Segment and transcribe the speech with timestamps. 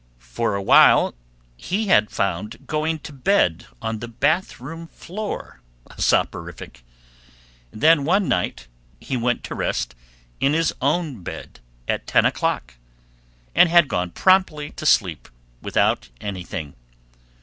[0.17, 1.13] For a while
[1.57, 6.83] he had found going to bed on the bath room floor a soporific;
[7.69, 8.67] then one night
[8.99, 9.93] he went to rest
[10.39, 12.77] in his own bed at ten o'clock,
[13.53, 15.29] and had gone promptly to sleep
[15.61, 16.73] without anything.